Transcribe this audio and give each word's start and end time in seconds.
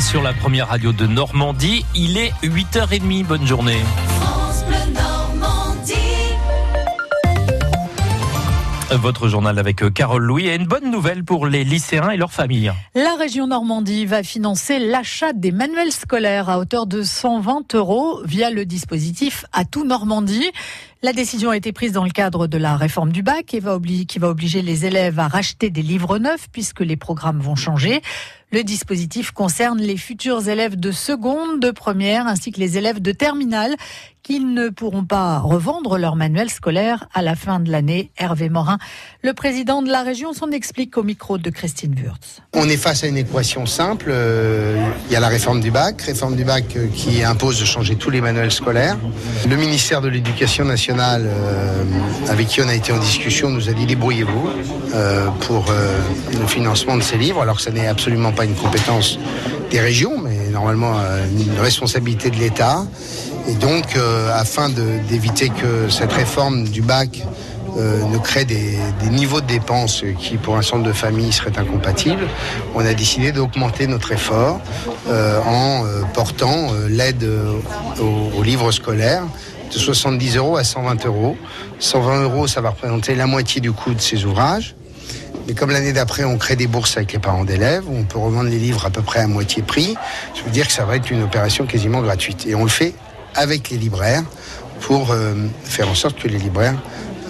sur 0.00 0.22
la 0.22 0.32
première 0.32 0.68
radio 0.68 0.92
de 0.92 1.06
Normandie. 1.06 1.84
Il 1.94 2.18
est 2.18 2.32
8h30. 2.42 3.24
Bonne 3.24 3.46
journée. 3.46 3.80
Votre 8.90 9.28
journal 9.28 9.58
avec 9.58 9.82
euh, 9.82 9.90
Carole 9.90 10.22
Louis 10.22 10.46
et 10.46 10.54
une 10.54 10.66
bonne 10.66 10.90
nouvelle 10.90 11.24
pour 11.24 11.46
les 11.46 11.64
lycéens 11.64 12.10
et 12.10 12.16
leurs 12.16 12.32
familles. 12.32 12.72
La 12.94 13.16
région 13.16 13.48
Normandie 13.48 14.06
va 14.06 14.22
financer 14.22 14.78
l'achat 14.78 15.32
des 15.32 15.50
manuels 15.50 15.92
scolaires 15.92 16.48
à 16.48 16.58
hauteur 16.58 16.86
de 16.86 17.02
120 17.02 17.74
euros 17.74 18.20
via 18.24 18.50
le 18.50 18.64
dispositif 18.64 19.44
Atout 19.52 19.84
Normandie. 19.84 20.50
La 21.02 21.12
décision 21.12 21.50
a 21.50 21.56
été 21.56 21.72
prise 21.72 21.92
dans 21.92 22.04
le 22.04 22.10
cadre 22.10 22.46
de 22.46 22.58
la 22.58 22.76
réforme 22.76 23.12
du 23.12 23.22
bac 23.22 23.44
qui 23.46 23.60
va, 23.60 23.74
obliger 23.74 24.62
les 24.62 24.86
élèves 24.86 25.18
à 25.18 25.28
racheter 25.28 25.70
des 25.70 25.82
livres 25.82 26.18
neufs 26.18 26.48
puisque 26.50 26.80
les 26.80 26.96
programmes 26.96 27.40
vont 27.40 27.56
changer. 27.56 28.02
Le 28.52 28.62
dispositif 28.62 29.32
concerne 29.32 29.80
les 29.80 29.96
futurs 29.96 30.48
élèves 30.48 30.78
de 30.78 30.92
seconde, 30.92 31.58
de 31.60 31.72
première 31.72 32.28
ainsi 32.28 32.52
que 32.52 32.60
les 32.60 32.78
élèves 32.78 33.02
de 33.02 33.10
terminale 33.10 33.74
qui 34.26 34.40
ne 34.40 34.70
pourront 34.70 35.04
pas 35.04 35.38
revendre 35.38 35.98
leur 35.98 36.16
manuel 36.16 36.50
scolaire 36.50 37.06
à 37.14 37.22
la 37.22 37.36
fin 37.36 37.60
de 37.60 37.70
l'année. 37.70 38.10
Hervé 38.18 38.48
Morin, 38.48 38.78
le 39.22 39.34
président 39.34 39.82
de 39.82 39.88
la 39.88 40.02
région, 40.02 40.32
s'en 40.32 40.50
explique 40.50 40.98
au 40.98 41.04
micro 41.04 41.38
de 41.38 41.48
Christine 41.48 41.94
Wurtz. 41.94 42.40
On 42.52 42.68
est 42.68 42.76
face 42.76 43.04
à 43.04 43.06
une 43.06 43.18
équation 43.18 43.66
simple. 43.66 44.06
Euh, 44.08 44.84
il 45.06 45.12
y 45.12 45.16
a 45.16 45.20
la 45.20 45.28
réforme 45.28 45.60
du 45.60 45.70
bac, 45.70 46.02
réforme 46.02 46.34
du 46.34 46.42
bac 46.42 46.64
euh, 46.74 46.88
qui 46.92 47.22
impose 47.22 47.60
de 47.60 47.64
changer 47.64 47.94
tous 47.94 48.10
les 48.10 48.20
manuels 48.20 48.50
scolaires. 48.50 48.98
Le 49.48 49.54
ministère 49.54 50.00
de 50.00 50.08
l'Éducation 50.08 50.64
nationale, 50.64 51.22
euh, 51.26 51.84
avec 52.28 52.48
qui 52.48 52.60
on 52.60 52.68
a 52.68 52.74
été 52.74 52.92
en 52.92 52.98
discussion, 52.98 53.48
nous 53.48 53.68
a 53.68 53.74
dit 53.74 53.86
débrouillez-vous 53.86 54.50
pour 55.42 55.66
le 56.32 56.46
financement 56.46 56.96
de 56.96 57.02
ces 57.02 57.18
livres, 57.18 57.42
alors 57.42 57.56
que 57.56 57.62
ce 57.62 57.70
n'est 57.70 57.86
absolument 57.86 58.32
pas 58.32 58.46
une 58.46 58.54
compétence 58.54 59.18
des 59.70 59.78
régions, 59.78 60.18
mais 60.18 60.48
normalement 60.50 60.94
une 61.38 61.60
responsabilité 61.60 62.30
de 62.30 62.36
l'État. 62.36 62.86
Et 63.48 63.54
donc, 63.54 63.96
euh, 63.96 64.28
afin 64.34 64.68
d'éviter 64.68 65.50
que 65.50 65.88
cette 65.88 66.12
réforme 66.12 66.64
du 66.64 66.82
bac 66.82 67.22
euh, 67.76 68.02
ne 68.04 68.18
crée 68.18 68.44
des, 68.44 68.78
niveaux 69.10 69.40
de 69.40 69.46
dépenses 69.46 70.02
qui, 70.18 70.36
pour 70.36 70.56
un 70.56 70.62
centre 70.62 70.82
de 70.82 70.92
famille, 70.92 71.32
seraient 71.32 71.56
incompatibles, 71.56 72.26
on 72.74 72.84
a 72.84 72.92
décidé 72.92 73.30
d'augmenter 73.30 73.86
notre 73.86 74.10
effort 74.10 74.60
euh, 75.08 75.40
en 75.46 75.84
portant 76.12 76.72
l'aide 76.88 77.28
aux, 78.00 78.42
livres 78.42 78.72
scolaires 78.72 79.22
de 79.72 79.78
70 79.78 80.36
euros 80.36 80.56
à 80.56 80.64
120 80.64 81.06
euros. 81.06 81.36
120 81.78 82.22
euros, 82.22 82.46
ça 82.48 82.60
va 82.60 82.70
représenter 82.70 83.14
la 83.14 83.26
moitié 83.26 83.60
du 83.60 83.70
coût 83.70 83.94
de 83.94 84.00
ces 84.00 84.24
ouvrages. 84.24 84.74
Mais 85.46 85.54
comme 85.54 85.70
l'année 85.70 85.92
d'après, 85.92 86.24
on 86.24 86.36
crée 86.38 86.56
des 86.56 86.66
bourses 86.66 86.96
avec 86.96 87.12
les 87.12 87.20
parents 87.20 87.44
d'élèves, 87.44 87.84
on 87.88 88.02
peut 88.02 88.18
revendre 88.18 88.50
les 88.50 88.58
livres 88.58 88.84
à 88.86 88.90
peu 88.90 89.02
près 89.02 89.20
à 89.20 89.28
moitié 89.28 89.62
prix, 89.62 89.94
je 90.34 90.42
veux 90.42 90.50
dire 90.50 90.66
que 90.66 90.72
ça 90.72 90.84
va 90.84 90.96
être 90.96 91.10
une 91.10 91.22
opération 91.22 91.66
quasiment 91.66 92.00
gratuite. 92.00 92.46
Et 92.48 92.56
on 92.56 92.64
le 92.64 92.70
fait 92.70 92.94
avec 93.36 93.70
les 93.70 93.76
libraires 93.76 94.24
pour 94.80 95.10
euh, 95.10 95.34
faire 95.64 95.88
en 95.88 95.94
sorte 95.94 96.20
que 96.20 96.28
les 96.28 96.38
libraires 96.38 96.80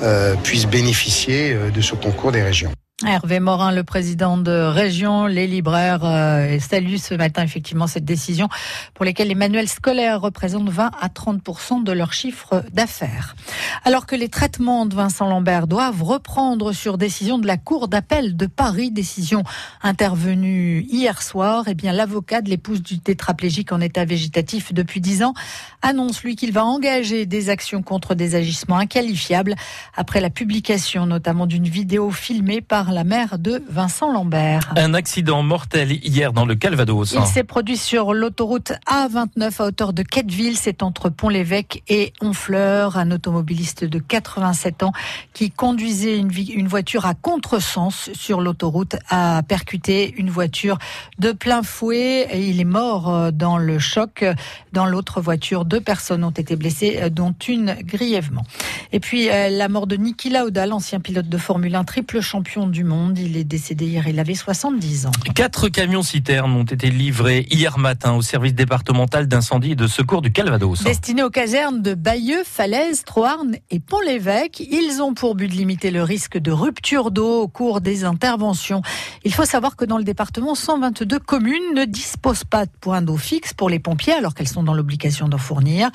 euh, 0.03 0.35
puissent 0.43 0.67
bénéficier 0.67 1.53
euh, 1.53 1.71
de 1.71 1.81
ce 1.81 1.95
concours 1.95 2.33
des 2.33 2.43
régions. 2.43 2.73
Hervé 3.05 3.41
Morin, 3.41 3.73
le 3.73 3.85
président 3.85 4.39
de 4.39 4.51
Région, 4.51 5.27
les 5.27 5.47
libraires 5.47 6.03
euh, 6.03 6.59
saluent 6.59 6.97
ce 6.97 7.13
matin 7.13 7.43
effectivement 7.43 7.87
cette 7.87 8.07
décision 8.07 8.49
pour 8.95 9.05
lesquelles 9.05 9.29
les 9.29 9.35
manuels 9.35 9.69
scolaires 9.69 10.23
représentent 10.23 10.71
20 10.71 10.93
à 10.99 11.09
30% 11.09 11.85
de 11.85 11.93
leur 11.93 12.15
chiffre 12.15 12.65
d'affaires. 12.73 13.37
Alors 13.85 14.07
que 14.07 14.17
les 14.17 14.31
traitements 14.31 14.87
de 14.87 14.95
Vincent 14.95 15.29
Lambert 15.29 15.67
doivent 15.67 16.03
reprendre 16.03 16.73
sur 16.73 16.97
décision 16.97 17.37
de 17.37 17.47
la 17.47 17.59
Cour 17.59 17.89
d'appel 17.89 18.35
de 18.35 18.47
Paris, 18.47 18.91
décision 18.91 19.45
intervenue 19.83 20.87
hier 20.89 21.21
soir, 21.21 21.65
eh 21.67 21.75
bien 21.75 21.93
l'avocat 21.93 22.41
de 22.41 22.49
l'épouse 22.49 22.81
du 22.81 22.99
tétraplégique 22.99 23.73
en 23.73 23.83
état 23.83 24.07
végétatif 24.07 24.73
depuis 24.73 25.03
10 25.03 25.23
ans 25.23 25.35
annonce 25.83 26.23
lui 26.23 26.35
qu'il 26.35 26.51
va 26.51 26.65
engager 26.65 27.27
des 27.27 27.51
actions 27.51 27.83
contre 27.83 28.15
des 28.15 28.37
agissements 28.37 28.79
inqualifiables 28.79 29.55
après 29.95 30.23
la 30.23 30.31
publication 30.31 31.05
notamment 31.05 31.45
d'une 31.45 31.69
vidéo 31.69 32.11
filmée 32.11 32.63
par 32.63 32.86
la 32.93 33.05
mère 33.05 33.39
de 33.39 33.63
Vincent 33.71 34.13
Lambert. 34.13 34.73
Un 34.77 34.95
accident 34.95 35.43
mortel 35.43 35.93
hier 36.05 36.33
dans 36.33 36.45
le 36.45 36.55
Calvados. 36.55 37.13
Il 37.13 37.27
s'est 37.27 37.45
produit 37.45 37.77
sur 37.77 38.15
l'autoroute 38.15 38.73
A29 38.91 39.63
à 39.63 39.67
hauteur 39.67 39.93
de 39.93 40.03
Quetteville. 40.03 40.57
C'est 40.57 40.83
entre 40.83 41.09
Pont-l'Évêque 41.09 41.83
et 41.89 42.13
Honfleur. 42.21 42.97
Un 42.97 43.11
automobiliste 43.11 43.85
de 43.85 43.99
87 43.99 44.83
ans 44.83 44.93
qui 45.33 45.51
conduisait 45.51 46.19
une, 46.19 46.31
une 46.55 46.69
voiture 46.69 47.07
à 47.07 47.15
contresens 47.15 48.11
sur 48.13 48.41
l'autoroute 48.41 48.97
a 49.11 49.43
percuté 49.43 50.15
une 50.17 50.31
voiture 50.31 50.79
de 51.19 51.33
plein 51.33 51.63
fouet 51.63 52.29
et 52.31 52.49
il 52.49 52.61
est 52.61 52.65
mort 52.65 53.13
euh, 53.13 53.31
dans 53.31 53.59
le 53.59 53.79
choc. 53.79 54.25
Dans 54.73 54.87
l'autre 54.87 55.21
voiture, 55.21 55.65
deux 55.65 55.81
personnes 55.81 56.25
ont 56.25 56.31
été 56.31 56.57
blessées, 56.57 56.99
euh, 57.01 57.09
dont 57.09 57.35
une 57.49 57.75
grièvement. 57.81 58.45
Et 58.93 59.01
puis 59.01 59.31
euh, 59.31 59.49
la 59.49 59.69
mort 59.69 59.87
de 59.87 59.97
Niki 59.97 60.31
Lauda, 60.31 60.67
l'ancien 60.67 61.01
pilote 61.01 61.29
de 61.29 61.39
Formule 61.39 61.75
1, 61.75 61.85
triple 61.85 62.21
champion 62.21 62.67
du 62.67 62.76
monde. 62.85 63.19
Il 63.19 63.37
est 63.37 63.45
décédé 63.45 63.87
hier, 63.87 64.07
il 64.09 64.19
avait 64.19 64.35
70 64.35 65.07
ans. 65.07 65.13
Quatre 65.35 65.69
camions 65.69 66.03
citernes 66.03 66.53
ont 66.53 66.65
été 66.65 66.91
livrés 66.91 67.47
hier 67.51 67.79
matin 67.79 68.15
au 68.15 68.23
service 68.23 68.55
départemental 68.55 69.29
d'incendie 69.29 69.73
et 69.73 69.77
de 69.77 69.87
secours 69.87 70.23
du 70.23 70.33
Calvados. 70.33 70.83
Destinés 70.85 71.23
aux 71.23 71.31
casernes 71.31 71.83
de 71.83 71.95
Bayeux, 71.95 72.43
Falaise, 72.45 73.05
Troarn 73.05 73.57
et 73.71 73.81
Pont-l'Évêque, 73.81 74.61
ils 74.61 75.03
ont 75.03 75.15
pour 75.15 75.35
but 75.35 75.49
de 75.49 75.55
limiter 75.55 75.91
le 75.91 76.03
risque 76.03 76.39
de 76.39 76.51
rupture 76.51 77.11
d'eau 77.11 77.43
au 77.43 77.49
cours 77.49 77.81
des 77.81 78.05
interventions. 78.05 78.83
Il 79.25 79.33
faut 79.33 79.45
savoir 79.45 79.77
que 79.77 79.85
dans 79.85 79.99
le 79.99 80.05
département, 80.05 80.55
122 80.55 81.19
communes 81.19 81.75
ne 81.75 81.85
disposent 81.85 82.45
pas 82.45 82.67
de 82.67 82.71
points 82.81 83.03
d'eau 83.03 83.17
fixe 83.17 83.55
pour 83.55 83.71
les 83.71 83.79
pompiers 83.79 84.15
alors 84.15 84.35
qu'elles 84.35 84.49
sont 84.49 84.63
dans 84.63 84.75
l'obligation 84.75 85.29
d'en 85.29 85.39
fournir. 85.39 85.91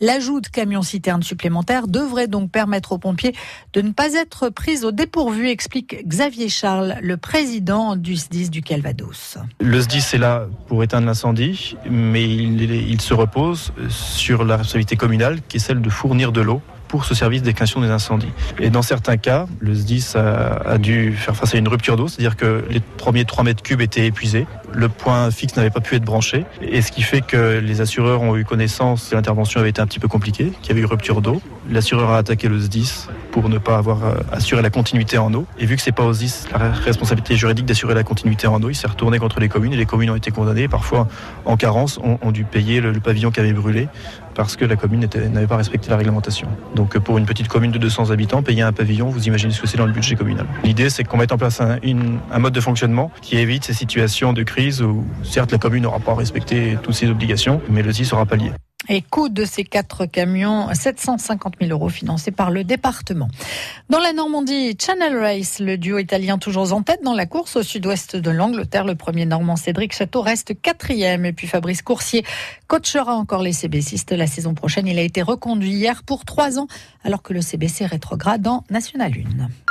L'ajout 0.00 0.40
de 0.42 0.48
camions-citernes 0.48 1.22
supplémentaires 1.22 1.88
devrait 1.88 2.28
donc 2.28 2.50
permettre 2.50 2.92
aux 2.92 2.98
pompiers 2.98 3.34
de 3.72 3.80
ne 3.80 3.92
pas 3.92 4.12
être 4.12 4.50
pris 4.50 4.84
au 4.84 4.92
dépourvu, 4.92 5.48
explique 5.48 6.06
Xavier 6.06 6.50
Charles, 6.50 6.96
le 7.00 7.16
président 7.16 7.96
du 7.96 8.16
SDIS 8.16 8.50
du 8.50 8.60
Calvados. 8.60 9.38
Le 9.58 9.80
SDIS 9.80 10.14
est 10.14 10.18
là 10.18 10.48
pour 10.68 10.82
éteindre 10.84 11.06
l'incendie, 11.06 11.76
mais 11.90 12.24
il, 12.24 13.00
se 13.00 13.14
repose 13.14 13.72
sur 13.88 14.44
la 14.44 14.58
responsabilité 14.58 14.96
communale 14.96 15.38
qui 15.48 15.56
est 15.56 15.60
celle 15.60 15.80
de 15.80 15.90
fournir 15.90 16.30
de 16.32 16.42
l'eau 16.42 16.60
pour 16.88 17.04
ce 17.04 17.14
service 17.14 17.42
d'extinction 17.42 17.80
des 17.80 17.88
incendies. 17.88 18.32
Et 18.58 18.70
dans 18.70 18.82
certains 18.82 19.16
cas, 19.16 19.46
le 19.60 19.74
SDIS 19.74 20.12
a, 20.14 20.78
dû 20.78 21.12
faire 21.12 21.36
face 21.36 21.54
à 21.54 21.58
une 21.58 21.68
rupture 21.68 21.96
d'eau, 21.96 22.08
c'est-à-dire 22.08 22.36
que 22.36 22.64
les 22.70 22.80
premiers 22.80 23.24
3 23.24 23.44
mètres 23.44 23.62
cubes 23.62 23.80
étaient 23.80 24.06
épuisés, 24.06 24.46
le 24.76 24.88
point 24.90 25.30
fixe 25.30 25.56
n'avait 25.56 25.70
pas 25.70 25.80
pu 25.80 25.96
être 25.96 26.04
branché, 26.04 26.44
et 26.60 26.82
ce 26.82 26.92
qui 26.92 27.02
fait 27.02 27.22
que 27.22 27.58
les 27.58 27.80
assureurs 27.80 28.20
ont 28.20 28.36
eu 28.36 28.44
connaissance 28.44 29.08
que 29.08 29.14
l'intervention 29.14 29.60
avait 29.60 29.70
été 29.70 29.80
un 29.80 29.86
petit 29.86 29.98
peu 29.98 30.06
compliquée, 30.06 30.52
qu'il 30.60 30.68
y 30.68 30.72
avait 30.72 30.82
eu 30.82 30.84
rupture 30.84 31.22
d'eau. 31.22 31.40
L'assureur 31.70 32.10
a 32.10 32.18
attaqué 32.18 32.48
le 32.48 32.60
SDIS 32.60 33.08
pour 33.32 33.48
ne 33.48 33.58
pas 33.58 33.78
avoir 33.78 34.04
euh, 34.04 34.14
assuré 34.30 34.62
la 34.62 34.70
continuité 34.70 35.18
en 35.18 35.32
eau. 35.32 35.46
Et 35.58 35.66
vu 35.66 35.76
que 35.76 35.82
c'est 35.82 35.92
pas 35.92 36.04
au 36.04 36.12
SDIS 36.12 36.48
la 36.52 36.70
responsabilité 36.70 37.36
juridique 37.36 37.64
d'assurer 37.64 37.94
la 37.94 38.04
continuité 38.04 38.46
en 38.46 38.62
eau, 38.62 38.68
il 38.68 38.74
s'est 38.74 38.86
retourné 38.86 39.18
contre 39.18 39.40
les 39.40 39.48
communes 39.48 39.72
et 39.72 39.76
les 39.76 39.86
communes 39.86 40.10
ont 40.10 40.16
été 40.16 40.30
condamnées, 40.30 40.68
parfois 40.68 41.08
en 41.46 41.56
carence, 41.56 41.98
ont, 42.02 42.30
dû 42.30 42.44
payer 42.44 42.80
le 42.80 42.92
pavillon 43.00 43.30
qui 43.30 43.40
avait 43.40 43.52
brûlé 43.52 43.88
parce 44.36 44.54
que 44.54 44.66
la 44.66 44.76
commune 44.76 45.08
n'avait 45.32 45.46
pas 45.46 45.56
respecté 45.56 45.88
la 45.88 45.96
réglementation. 45.96 46.46
Donc 46.74 46.98
pour 46.98 47.16
une 47.16 47.24
petite 47.24 47.48
commune 47.48 47.70
de 47.70 47.78
200 47.78 48.10
habitants, 48.10 48.42
payer 48.42 48.62
un 48.62 48.72
pavillon, 48.72 49.08
vous 49.08 49.26
imaginez 49.26 49.52
ce 49.52 49.62
que 49.62 49.66
c'est 49.66 49.78
dans 49.78 49.86
le 49.86 49.92
budget 49.92 50.14
communal. 50.14 50.46
L'idée, 50.62 50.90
c'est 50.90 51.04
qu'on 51.04 51.16
mette 51.16 51.32
en 51.32 51.38
place 51.38 51.60
un, 51.60 51.78
un, 52.30 52.38
mode 52.38 52.52
de 52.52 52.60
fonctionnement 52.60 53.10
qui 53.22 53.38
évite 53.38 53.64
ces 53.64 53.72
situations 53.72 54.34
de 54.34 54.42
crise 54.42 54.65
où 54.82 55.04
certes 55.22 55.52
la 55.52 55.58
commune 55.58 55.84
n'aura 55.84 56.00
pas 56.00 56.14
respecté 56.14 56.78
toutes 56.82 56.94
ses 56.94 57.08
obligations, 57.08 57.60
mais 57.68 57.82
le 57.82 57.92
sera 57.92 58.24
sera 58.24 58.36
lié. 58.36 58.52
Et 58.88 59.02
coût 59.02 59.28
de 59.28 59.44
ces 59.44 59.64
quatre 59.64 60.06
camions, 60.06 60.68
750 60.72 61.54
000 61.60 61.72
euros 61.72 61.88
financés 61.88 62.30
par 62.30 62.52
le 62.52 62.62
département. 62.62 63.26
Dans 63.90 63.98
la 63.98 64.12
Normandie, 64.12 64.76
Channel 64.80 65.18
Race, 65.18 65.58
le 65.58 65.76
duo 65.76 65.98
italien 65.98 66.38
toujours 66.38 66.72
en 66.72 66.82
tête 66.82 67.02
dans 67.02 67.14
la 67.14 67.26
course 67.26 67.56
au 67.56 67.62
sud-ouest 67.64 68.14
de 68.14 68.30
l'Angleterre. 68.30 68.84
Le 68.84 68.94
premier 68.94 69.26
Normand 69.26 69.56
Cédric 69.56 69.92
Château 69.92 70.20
reste 70.22 70.60
quatrième. 70.60 71.24
Et 71.24 71.32
puis 71.32 71.48
Fabrice 71.48 71.82
Coursier 71.82 72.24
coachera 72.68 73.14
encore 73.14 73.42
les 73.42 73.52
CBCistes 73.52 74.12
la 74.12 74.28
saison 74.28 74.54
prochaine. 74.54 74.86
Il 74.86 74.98
a 75.00 75.02
été 75.02 75.20
reconduit 75.20 75.72
hier 75.72 76.04
pour 76.04 76.24
trois 76.24 76.60
ans 76.60 76.68
alors 77.02 77.22
que 77.22 77.32
le 77.32 77.40
CBC 77.40 77.86
rétrograde 77.86 78.46
en 78.46 78.62
National 78.70 79.10
1. 79.12 79.65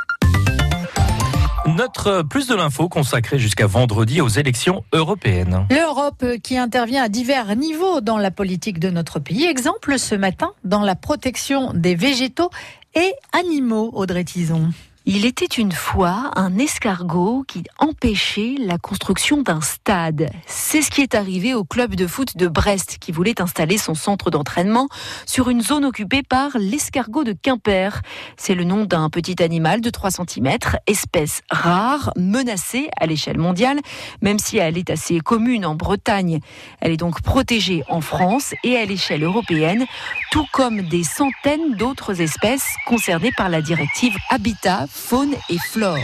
Notre 1.68 2.22
plus 2.22 2.48
de 2.48 2.54
l'info 2.54 2.90
consacrée 2.90 3.40
jusqu'à 3.40 3.66
vendredi 3.66 4.22
aux 4.22 4.28
élections 4.28 4.84
européennes. 4.94 5.66
L'Europe 5.72 6.24
qui 6.44 6.60
intervient 6.60 7.04
à 7.04 7.10
divers 7.10 7.56
niveaux 7.56 8.02
dans 8.02 8.20
la 8.20 8.30
politique 8.30 8.80
de 8.80 8.92
notre 8.92 9.20
pays. 9.20 9.46
Exemple 9.46 9.98
ce 9.98 10.14
matin 10.14 10.52
dans 10.64 10.82
la 10.82 10.96
protection 10.96 11.74
des 11.74 11.96
végétaux 11.96 12.52
et 12.94 13.14
animaux, 13.34 13.90
Audrey 13.94 14.24
Tison. 14.24 14.70
Il 15.08 15.28
était 15.28 15.46
une 15.46 15.72
fois 15.72 16.32
un 16.36 16.58
escargot 16.58 17.44
qui 17.48 17.62
empêchait 17.78 18.56
la 18.60 18.80
construction 18.80 19.44
d'un 19.44 19.62
stade. 19.62 20.32
C'est 20.48 20.82
ce 20.82 20.90
qui 20.90 21.02
est 21.02 21.14
arrivé 21.14 21.54
au 21.54 21.64
club 21.64 21.94
de 21.94 22.08
foot 22.08 22.36
de 22.38 22.48
Brest 22.48 22.98
qui 23.00 23.12
voulait 23.12 23.40
installer 23.40 23.78
son 23.78 23.94
centre 23.94 24.32
d'entraînement 24.32 24.88
sur 25.28 25.52
une 25.52 25.62
zone 25.62 25.86
occupée 25.86 26.24
par 26.24 26.58
l'escargot 26.58 27.24
de 27.24 27.34
Quimper. 27.34 28.02
C'est 28.36 28.56
le 28.56 28.64
nom 28.64 28.86
d'un 28.86 29.12
petit 29.12 29.44
animal 29.44 29.80
de 29.80 29.92
3 29.92 30.10
cm, 30.10 30.58
espèce 30.88 31.44
rare, 31.52 32.12
menacée 32.18 32.90
à 33.00 33.06
l'échelle 33.06 33.38
mondiale, 33.38 33.82
même 34.24 34.40
si 34.40 34.58
elle 34.58 34.76
est 34.76 34.90
assez 34.90 35.20
commune 35.20 35.68
en 35.68 35.76
Bretagne. 35.76 36.40
Elle 36.82 36.92
est 36.92 36.98
donc 36.98 37.22
protégée 37.22 37.84
en 37.90 38.02
France 38.02 38.56
et 38.64 38.76
à 38.76 38.86
l'échelle 38.86 39.24
européenne, 39.24 39.86
tout 40.32 40.48
comme 40.52 40.82
des 40.82 41.04
centaines 41.04 41.76
d'autres 41.76 42.22
espèces 42.22 42.74
concernées 42.88 43.34
par 43.38 43.50
la 43.50 43.62
directive 43.62 44.16
Habitat 44.32 44.88
faune 44.96 45.36
et 45.50 45.58
flore. 45.72 46.00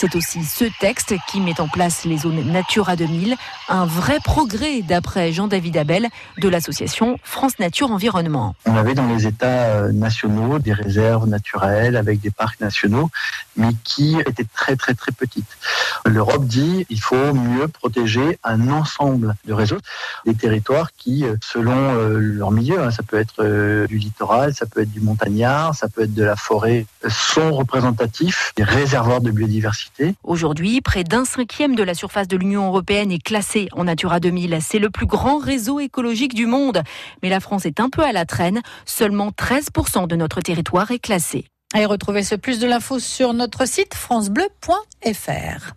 C'est 0.00 0.14
aussi 0.14 0.44
ce 0.44 0.64
texte 0.78 1.12
qui 1.26 1.40
met 1.40 1.60
en 1.60 1.66
place 1.66 2.04
les 2.04 2.18
zones 2.18 2.52
Natura 2.52 2.94
2000, 2.94 3.34
un 3.68 3.84
vrai 3.84 4.18
progrès 4.22 4.82
d'après 4.82 5.32
Jean-David 5.32 5.76
Abel 5.76 6.06
de 6.40 6.48
l'association 6.48 7.18
France 7.24 7.58
Nature 7.58 7.90
Environnement. 7.90 8.54
On 8.64 8.76
avait 8.76 8.94
dans 8.94 9.08
les 9.08 9.26
États 9.26 9.64
euh, 9.64 9.90
nationaux 9.90 10.60
des 10.60 10.72
réserves 10.72 11.26
naturelles 11.26 11.96
avec 11.96 12.20
des 12.20 12.30
parcs 12.30 12.60
nationaux, 12.60 13.10
mais 13.56 13.70
qui 13.82 14.16
étaient 14.20 14.46
très 14.54 14.76
très 14.76 14.94
très 14.94 15.10
petites. 15.10 15.58
L'Europe 16.06 16.46
dit 16.46 16.86
il 16.90 17.00
faut 17.00 17.34
mieux 17.34 17.66
protéger 17.66 18.38
un 18.44 18.70
ensemble 18.70 19.34
de 19.46 19.52
réseaux, 19.52 19.80
des 20.24 20.34
territoires 20.36 20.90
qui, 20.96 21.24
euh, 21.24 21.34
selon 21.42 21.74
euh, 21.74 22.20
leur 22.20 22.52
milieu, 22.52 22.80
hein, 22.80 22.92
ça 22.92 23.02
peut 23.02 23.18
être 23.18 23.86
du 23.88 23.98
littoral, 23.98 24.54
ça 24.54 24.64
peut 24.64 24.82
être 24.82 24.92
du 24.92 25.00
montagnard, 25.00 25.74
ça 25.74 25.88
peut 25.88 26.02
être 26.02 26.14
de 26.14 26.22
la 26.22 26.36
forêt, 26.36 26.86
sont 27.08 27.52
représentatifs 27.52 28.52
des 28.56 28.62
réservoirs 28.62 29.20
de 29.20 29.32
biodiversité 29.98 30.18
Aujourd'hui, 30.24 30.80
près 30.80 31.04
d'un 31.04 31.24
cinquième 31.24 31.74
de 31.74 31.82
la 31.82 31.94
surface 31.94 32.28
de 32.28 32.36
l'Union 32.36 32.66
européenne 32.66 33.10
est 33.12 33.22
classée 33.22 33.68
en 33.72 33.84
Natura 33.84 34.20
2000. 34.20 34.58
C'est 34.60 34.78
le 34.78 34.90
plus 34.90 35.06
grand 35.06 35.38
réseau 35.38 35.80
écologique 35.80 36.34
du 36.34 36.46
monde. 36.46 36.82
Mais 37.22 37.28
la 37.28 37.40
France 37.40 37.66
est 37.66 37.80
un 37.80 37.90
peu 37.90 38.02
à 38.02 38.12
la 38.12 38.24
traîne. 38.24 38.60
Seulement 38.84 39.30
13% 39.30 40.06
de 40.06 40.16
notre 40.16 40.40
territoire 40.40 40.90
est 40.90 40.98
classé. 40.98 41.44
Et 41.76 41.84
retrouvez 41.84 42.22
ce 42.22 42.34
plus 42.34 42.58
de 42.60 42.66
l'info 42.66 42.98
sur 42.98 43.34
notre 43.34 43.66
site 43.66 43.94
francebleu.fr. 43.94 45.64